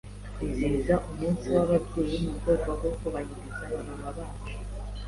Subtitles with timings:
[0.33, 4.53] Twizihiza umunsi w'ababyeyi mu rwego rwo kubahiriza ba mama bacu.